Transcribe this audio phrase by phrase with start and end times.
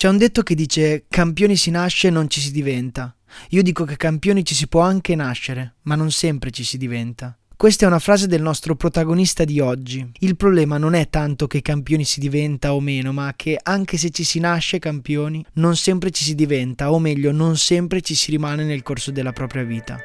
[0.00, 3.12] C'è un detto che dice campioni si nasce, non ci si diventa.
[3.48, 7.36] Io dico che campioni ci si può anche nascere, ma non sempre ci si diventa.
[7.56, 10.08] Questa è una frase del nostro protagonista di oggi.
[10.20, 14.10] Il problema non è tanto che campioni si diventa o meno, ma che anche se
[14.10, 18.30] ci si nasce campioni, non sempre ci si diventa, o meglio, non sempre ci si
[18.30, 19.98] rimane nel corso della propria vita.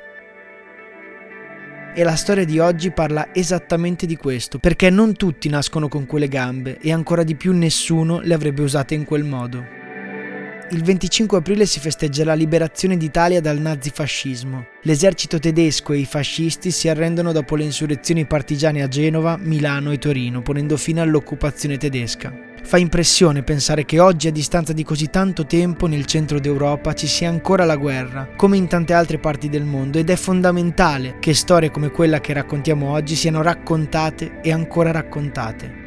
[1.93, 6.27] E la storia di oggi parla esattamente di questo, perché non tutti nascono con quelle
[6.27, 9.81] gambe e ancora di più nessuno le avrebbe usate in quel modo
[10.73, 14.65] il 25 aprile si festeggia la liberazione d'Italia dal nazifascismo.
[14.81, 19.99] L'esercito tedesco e i fascisti si arrendono dopo le insurrezioni partigiane a Genova, Milano e
[19.99, 22.33] Torino, ponendo fine all'occupazione tedesca.
[22.63, 27.07] Fa impressione pensare che oggi, a distanza di così tanto tempo, nel centro d'Europa ci
[27.07, 31.35] sia ancora la guerra, come in tante altre parti del mondo, ed è fondamentale che
[31.35, 35.82] storie come quella che raccontiamo oggi siano raccontate e ancora raccontate.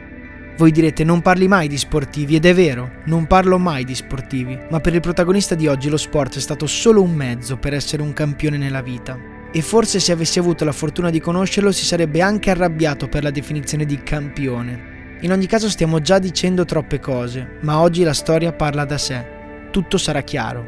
[0.57, 4.59] Voi direte non parli mai di sportivi ed è vero, non parlo mai di sportivi,
[4.71, 8.01] ma per il protagonista di oggi lo sport è stato solo un mezzo per essere
[8.01, 9.19] un campione nella vita.
[9.53, 13.31] E forse se avessi avuto la fortuna di conoscerlo si sarebbe anche arrabbiato per la
[13.31, 15.19] definizione di campione.
[15.21, 19.69] In ogni caso stiamo già dicendo troppe cose, ma oggi la storia parla da sé.
[19.71, 20.65] Tutto sarà chiaro.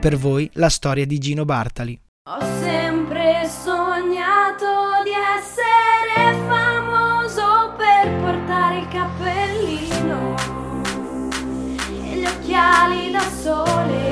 [0.00, 2.00] Per voi la storia di Gino Bartali.
[2.30, 2.38] Ho
[12.58, 14.07] occhiali da sole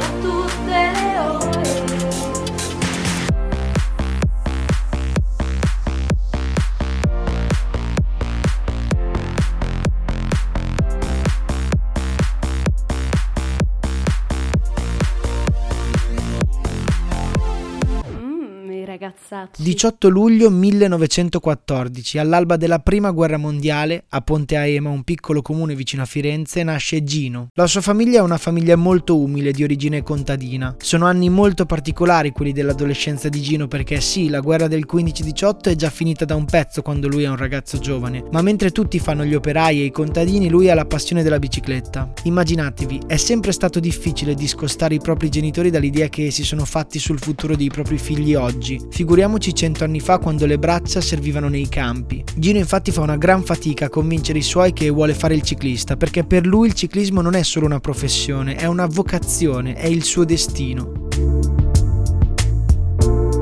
[19.27, 19.63] ragazzacci.
[19.63, 26.03] 18 luglio 1914, all'alba della prima guerra mondiale, a Ponte Aema, un piccolo comune vicino
[26.03, 27.49] a Firenze, nasce Gino.
[27.55, 30.77] La sua famiglia è una famiglia molto umile, di origine contadina.
[30.79, 35.75] Sono anni molto particolari quelli dell'adolescenza di Gino perché sì, la guerra del 15-18 è
[35.75, 39.25] già finita da un pezzo quando lui è un ragazzo giovane, ma mentre tutti fanno
[39.25, 42.13] gli operai e i contadini, lui ha la passione della bicicletta.
[42.25, 47.19] Immaginatevi, è sempre stato difficile discostare i propri genitori dall'idea che si sono fatti sul
[47.19, 48.79] futuro dei propri figli oggi.
[49.17, 52.23] Figuriamoci cento anni fa quando le braccia servivano nei campi.
[52.37, 55.97] Gino infatti fa una gran fatica a convincere i suoi che vuole fare il ciclista,
[55.97, 60.05] perché per lui il ciclismo non è solo una professione, è una vocazione, è il
[60.05, 61.06] suo destino.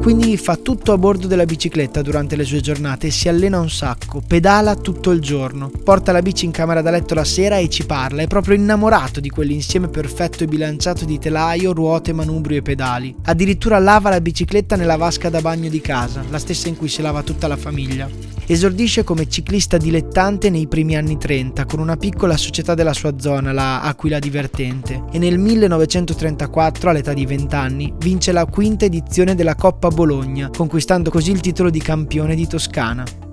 [0.04, 3.70] Quindi fa tutto a bordo della bicicletta durante le sue giornate e si allena un
[3.70, 7.70] sacco, pedala tutto il giorno, porta la bici in camera da letto la sera e
[7.70, 12.62] ci parla, è proprio innamorato di quell'insieme perfetto e bilanciato di telaio, ruote, manubrio e
[12.62, 13.16] pedali.
[13.22, 17.00] Addirittura lava la bicicletta nella vasca da bagno di casa, la stessa in cui si
[17.00, 18.33] lava tutta la famiglia.
[18.46, 23.52] Esordisce come ciclista dilettante nei primi anni 30 con una piccola società della sua zona,
[23.52, 29.54] la Aquila Divertente, e nel 1934, all'età di 20 anni, vince la quinta edizione della
[29.54, 33.23] Coppa Bologna, conquistando così il titolo di campione di Toscana.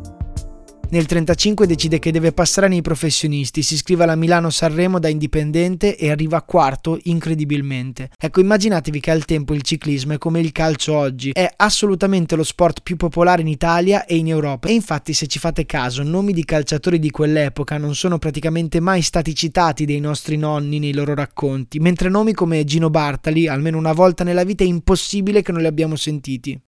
[0.91, 6.11] Nel 1935 decide che deve passare nei professionisti, si iscrive alla Milano-Sanremo da indipendente e
[6.11, 8.09] arriva quarto incredibilmente.
[8.19, 12.43] Ecco, immaginatevi che al tempo il ciclismo è come il calcio oggi, è assolutamente lo
[12.43, 14.67] sport più popolare in Italia e in Europa.
[14.67, 19.01] E infatti se ci fate caso, nomi di calciatori di quell'epoca non sono praticamente mai
[19.01, 23.93] stati citati dai nostri nonni nei loro racconti, mentre nomi come Gino Bartali, almeno una
[23.93, 26.61] volta nella vita, è impossibile che non li abbiamo sentiti.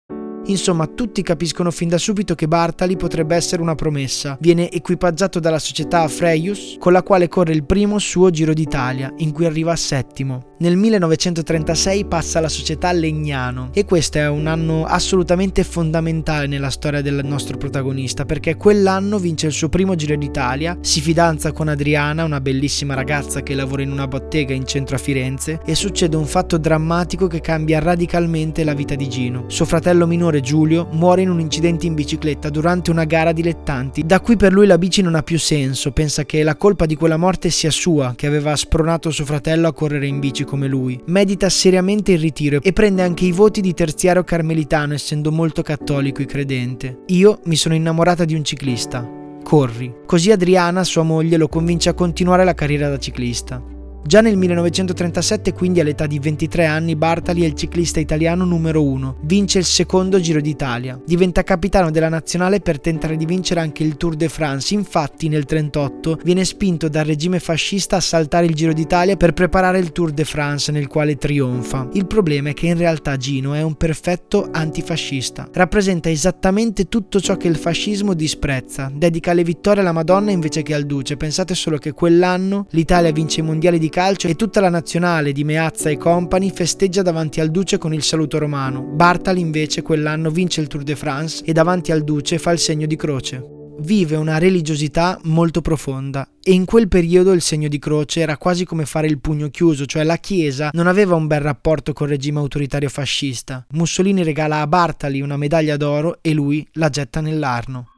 [0.46, 4.38] Insomma, tutti capiscono fin da subito che Bartali potrebbe essere una promessa.
[4.40, 9.32] Viene equipaggiato dalla società Freius, con la quale corre il primo suo Giro d'Italia, in
[9.32, 10.52] cui arriva settimo.
[10.64, 17.02] Nel 1936 passa alla società Legnano e questo è un anno assolutamente fondamentale nella storia
[17.02, 22.24] del nostro protagonista perché quell'anno vince il suo primo Giro d'Italia, si fidanza con Adriana,
[22.24, 26.28] una bellissima ragazza che lavora in una bottega in centro a Firenze e succede un
[26.28, 29.44] fatto drammatico che cambia radicalmente la vita di Gino.
[29.48, 34.04] Suo fratello minore minore Giulio muore in un incidente in bicicletta durante una gara dilettanti.
[34.04, 36.96] Da qui per lui la bici non ha più senso, pensa che la colpa di
[36.96, 41.00] quella morte sia sua, che aveva spronato suo fratello a correre in bici come lui.
[41.06, 46.22] Medita seriamente il ritiro e prende anche i voti di terziario carmelitano essendo molto cattolico
[46.22, 47.00] e credente.
[47.08, 49.08] Io mi sono innamorata di un ciclista.
[49.44, 49.94] Corri.
[50.06, 53.73] Così Adriana, sua moglie, lo convince a continuare la carriera da ciclista.
[54.06, 59.16] Già nel 1937, quindi all'età di 23 anni, Bartali è il ciclista italiano numero uno.
[59.22, 61.00] Vince il secondo Giro d'Italia.
[61.06, 64.74] Diventa capitano della nazionale per tentare di vincere anche il Tour de France.
[64.74, 69.80] Infatti, nel 1938 viene spinto dal regime fascista a saltare il Giro d'Italia per preparare
[69.80, 71.88] il Tour de France, nel quale trionfa.
[71.94, 75.48] Il problema è che in realtà Gino è un perfetto antifascista.
[75.54, 78.92] Rappresenta esattamente tutto ciò che il fascismo disprezza.
[78.94, 81.16] Dedica le vittorie alla Madonna invece che al Duce.
[81.16, 85.44] Pensate solo che quell'anno l'Italia vince i mondiali di calcio e tutta la nazionale di
[85.44, 88.82] Meazza e compagni festeggia davanti al duce con il saluto romano.
[88.82, 92.88] Bartali invece quell'anno vince il Tour de France e davanti al duce fa il segno
[92.88, 98.22] di croce vive una religiosità molto profonda e in quel periodo il segno di croce
[98.22, 101.94] era quasi come fare il pugno chiuso, cioè la Chiesa non aveva un bel rapporto
[101.94, 103.66] col regime autoritario fascista.
[103.72, 107.93] Mussolini regala a Bartali una medaglia d'oro e lui la getta nell'Arno.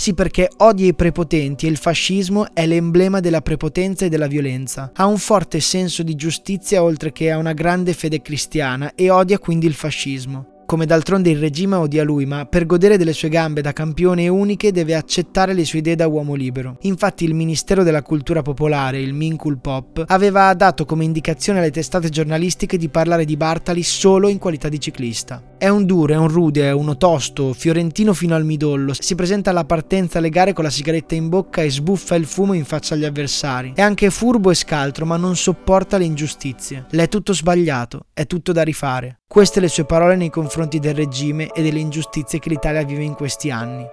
[0.00, 4.92] Sì, perché odia i prepotenti e il fascismo è l'emblema della prepotenza e della violenza.
[4.94, 9.38] Ha un forte senso di giustizia oltre che a una grande fede cristiana e odia
[9.38, 13.60] quindi il fascismo come d'altronde il regime odia lui, ma per godere delle sue gambe
[13.60, 16.76] da campione uniche deve accettare le sue idee da uomo libero.
[16.82, 22.08] Infatti il Ministero della Cultura Popolare, il Minkul Pop, aveva dato come indicazione alle testate
[22.08, 25.49] giornalistiche di parlare di Bartali solo in qualità di ciclista.
[25.60, 29.50] È un duro, è un rude, è uno tosto, fiorentino fino al midollo, si presenta
[29.50, 32.94] alla partenza alle gare con la sigaretta in bocca e sbuffa il fumo in faccia
[32.94, 33.72] agli avversari.
[33.74, 36.86] È anche furbo e scaltro, ma non sopporta le ingiustizie.
[36.88, 39.20] Le è tutto sbagliato, è tutto da rifare.
[39.28, 43.12] Queste le sue parole nei confronti del regime e delle ingiustizie che l'Italia vive in
[43.12, 43.84] questi anni.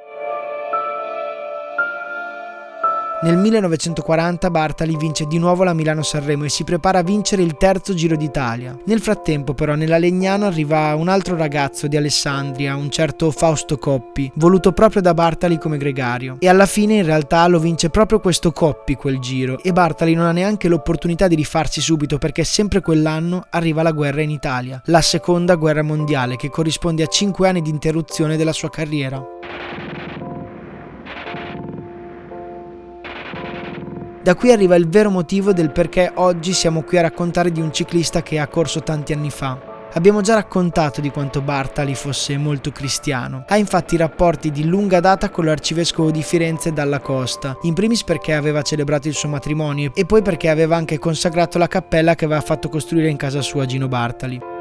[3.19, 7.95] Nel 1940 Bartali vince di nuovo la Milano-Sanremo e si prepara a vincere il terzo
[7.95, 8.77] Giro d'Italia.
[8.85, 14.31] Nel frattempo però nella Legnano arriva un altro ragazzo di Alessandria, un certo Fausto Coppi,
[14.35, 16.35] voluto proprio da Bartali come gregario.
[16.37, 20.27] E alla fine in realtà lo vince proprio questo Coppi quel giro e Bartali non
[20.27, 25.01] ha neanche l'opportunità di rifarsi subito perché sempre quell'anno arriva la guerra in Italia, la
[25.01, 29.25] seconda guerra mondiale che corrisponde a 5 anni di interruzione della sua carriera.
[34.27, 37.71] Da qui arriva il vero motivo del perché oggi siamo qui a raccontare di un
[37.71, 39.87] ciclista che ha corso tanti anni fa.
[39.93, 43.45] Abbiamo già raccontato di quanto Bartali fosse molto cristiano.
[43.47, 48.33] Ha infatti rapporti di lunga data con l'arcivescovo di Firenze Dalla Costa, in primis perché
[48.33, 52.41] aveva celebrato il suo matrimonio e poi perché aveva anche consacrato la cappella che aveva
[52.41, 54.56] fatto costruire in casa sua Gino Bartali.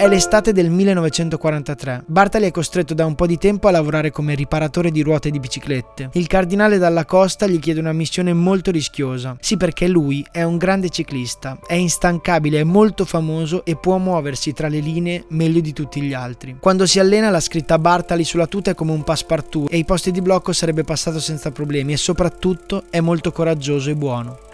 [0.00, 2.04] È l'estate del 1943.
[2.06, 5.38] Bartali è costretto da un po' di tempo a lavorare come riparatore di ruote di
[5.38, 6.08] biciclette.
[6.14, 9.36] Il cardinale Dalla Costa gli chiede una missione molto rischiosa.
[9.40, 14.54] Sì, perché lui è un grande ciclista, è instancabile, è molto famoso e può muoversi
[14.54, 16.56] tra le linee meglio di tutti gli altri.
[16.58, 20.12] Quando si allena la scritta Bartali sulla tuta è come un passepartout e i posti
[20.12, 24.48] di blocco sarebbe passato senza problemi e soprattutto è molto coraggioso e buono.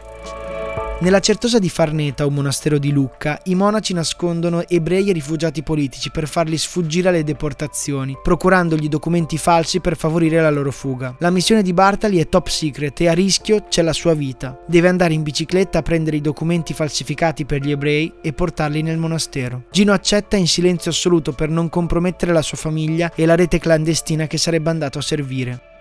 [0.99, 6.11] Nella certosa di Farneta, un monastero di Lucca, i monaci nascondono ebrei e rifugiati politici
[6.11, 11.15] per farli sfuggire alle deportazioni, procurandogli documenti falsi per favorire la loro fuga.
[11.19, 14.59] La missione di Bartali è top secret e a rischio c'è la sua vita.
[14.67, 18.97] Deve andare in bicicletta a prendere i documenti falsificati per gli ebrei e portarli nel
[18.97, 19.65] monastero.
[19.71, 24.27] Gino accetta in silenzio assoluto per non compromettere la sua famiglia e la rete clandestina
[24.27, 25.75] che sarebbe andato a servire.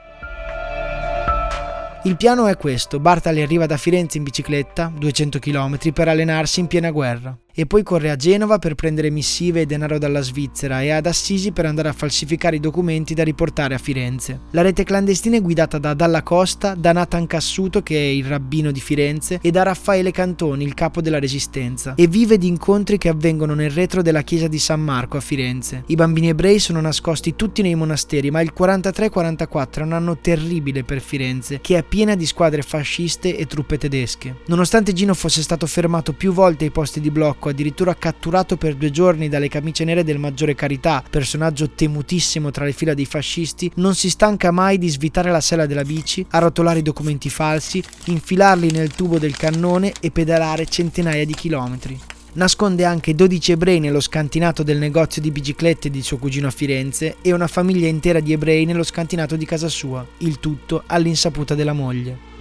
[2.06, 6.68] Il piano è questo, Bartali arriva da Firenze in bicicletta, 200 km, per allenarsi in
[6.68, 10.92] piena guerra e poi corre a Genova per prendere missive e denaro dalla Svizzera e
[10.92, 14.42] ad Assisi per andare a falsificare i documenti da riportare a Firenze.
[14.52, 18.72] La rete clandestina è guidata da Dalla Costa, da Nathan Cassuto che è il rabbino
[18.72, 23.08] di Firenze e da Raffaele Cantoni, il capo della Resistenza, e vive di incontri che
[23.08, 25.84] avvengono nel retro della chiesa di San Marco a Firenze.
[25.88, 30.84] I bambini ebrei sono nascosti tutti nei monasteri, ma il 43-44 è un anno terribile
[30.84, 34.40] per Firenze, che è piena di squadre fasciste e truppe tedesche.
[34.48, 38.76] Nonostante Gino fosse stato fermato più volte ai posti di blocco Marco, addirittura catturato per
[38.76, 43.72] due giorni dalle camicie nere del Maggiore Carità, personaggio temutissimo tra le fila dei fascisti,
[43.76, 48.72] non si stanca mai di svitare la sella della bici, arrotolare i documenti falsi, infilarli
[48.72, 52.00] nel tubo del cannone e pedalare centinaia di chilometri.
[52.34, 57.16] Nasconde anche 12 ebrei nello scantinato del negozio di biciclette di suo cugino a Firenze
[57.22, 61.74] e una famiglia intera di ebrei nello scantinato di casa sua, il tutto all'insaputa della
[61.74, 62.35] moglie.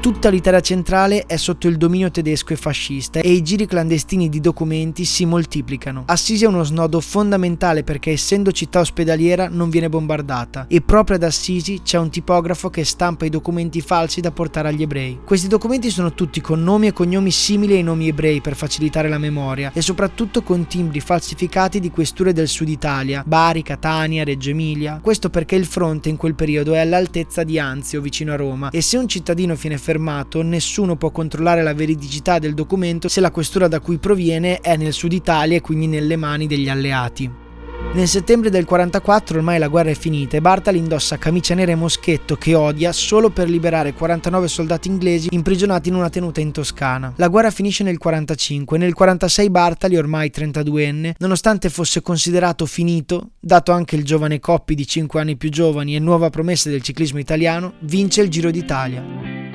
[0.00, 4.40] Tutta l'Italia centrale è sotto il dominio tedesco e fascista e i giri clandestini di
[4.40, 6.04] documenti si moltiplicano.
[6.06, 11.24] Assisi è uno snodo fondamentale perché essendo città ospedaliera non viene bombardata e proprio ad
[11.24, 15.18] Assisi c'è un tipografo che stampa i documenti falsi da portare agli ebrei.
[15.24, 19.18] Questi documenti sono tutti con nomi e cognomi simili ai nomi ebrei per facilitare la
[19.18, 25.00] memoria e soprattutto con timbri falsificati di questure del sud Italia, Bari, Catania, Reggio Emilia.
[25.02, 28.80] Questo perché il fronte in quel periodo è all'altezza di Anzio, vicino a Roma, e
[28.80, 33.68] se un cittadino viene fermato, nessuno può controllare la veridicità del documento se la questura
[33.68, 37.46] da cui proviene è nel sud Italia e quindi nelle mani degli alleati.
[37.94, 41.74] Nel settembre del 44 ormai la guerra è finita e Bartali indossa camicia nera e
[41.74, 47.14] moschetto che odia solo per liberare 49 soldati inglesi imprigionati in una tenuta in Toscana.
[47.16, 53.30] La guerra finisce nel 45 e nel 46 Bartali, ormai 32enne, nonostante fosse considerato finito,
[53.40, 57.18] dato anche il giovane Coppi di 5 anni più giovani e nuova promessa del ciclismo
[57.18, 59.47] italiano, vince il Giro d'Italia.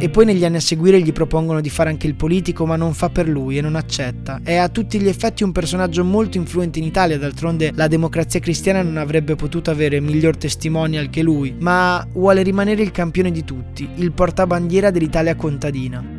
[0.00, 2.94] E poi negli anni a seguire gli propongono di fare anche il politico, ma non
[2.94, 4.40] fa per lui e non accetta.
[4.44, 8.80] È a tutti gli effetti un personaggio molto influente in Italia, d'altronde la democrazia cristiana
[8.82, 13.88] non avrebbe potuto avere miglior testimonial che lui, ma vuole rimanere il campione di tutti,
[13.96, 16.17] il portabandiera dell'Italia contadina.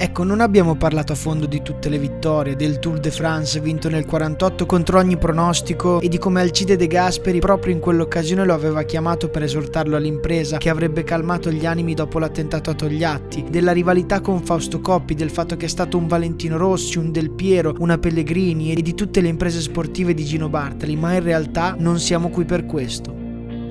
[0.00, 3.88] Ecco, non abbiamo parlato a fondo di tutte le vittorie, del Tour de France vinto
[3.88, 8.54] nel 48 contro ogni pronostico e di come Alcide De Gasperi proprio in quell'occasione lo
[8.54, 13.72] aveva chiamato per esortarlo all'impresa che avrebbe calmato gli animi dopo l'attentato a Togliatti, della
[13.72, 17.74] rivalità con Fausto Coppi, del fatto che è stato un Valentino Rossi, un Del Piero,
[17.80, 21.98] una Pellegrini e di tutte le imprese sportive di Gino Bartali, ma in realtà non
[21.98, 23.17] siamo qui per questo.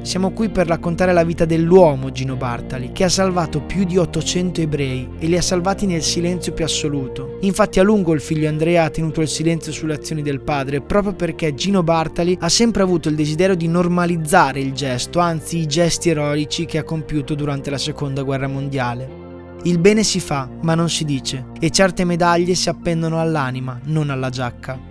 [0.08, 4.62] Siamo qui per raccontare la vita dell'uomo Gino Bartali, che ha salvato più di 800
[4.62, 7.40] ebrei e li ha salvati nel silenzio più assoluto.
[7.42, 11.14] Infatti a lungo il figlio Andrea ha tenuto il silenzio sulle azioni del padre, proprio
[11.14, 16.10] perché Gino Bartali ha sempre avuto il desiderio di normalizzare il gesto, anzi i gesti
[16.10, 19.26] eroici che ha compiuto durante la seconda guerra mondiale.
[19.64, 24.10] Il bene si fa, ma non si dice, e certe medaglie si appendono all'anima, non
[24.10, 24.87] alla giacca.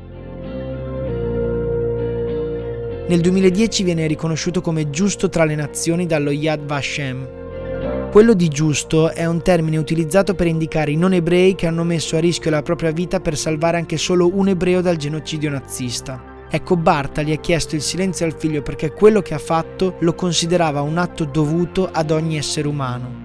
[3.09, 8.11] Nel 2010 viene riconosciuto come giusto tra le nazioni dallo Yad Vashem.
[8.11, 12.17] Quello di giusto è un termine utilizzato per indicare i non ebrei che hanno messo
[12.17, 16.21] a rischio la propria vita per salvare anche solo un ebreo dal genocidio nazista.
[16.51, 20.81] Ecco, Bartali ha chiesto il silenzio al figlio perché quello che ha fatto lo considerava
[20.81, 23.25] un atto dovuto ad ogni essere umano.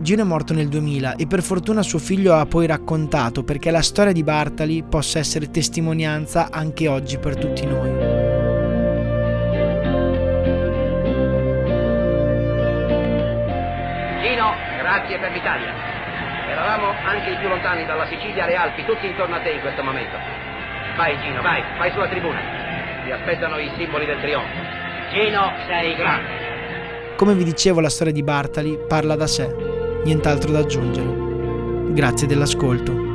[0.00, 3.82] Gino è morto nel 2000 e per fortuna suo figlio ha poi raccontato perché la
[3.82, 8.13] storia di Bartali possa essere testimonianza anche oggi per tutti noi.
[14.24, 15.70] Grazie per l'Italia.
[16.48, 19.82] Eravamo anche i più lontani dalla Sicilia alle Alpi, tutti intorno a te in questo
[19.82, 20.16] momento.
[20.96, 22.40] Vai Gino, vai, vai sulla tribuna.
[23.04, 24.56] Ti aspettano i simboli del trionfo.
[25.10, 27.16] Gino, sei grande.
[27.16, 29.54] Come vi dicevo, la storia di Bartali parla da sé,
[30.04, 31.92] nient'altro da aggiungere.
[31.92, 33.13] Grazie dell'ascolto.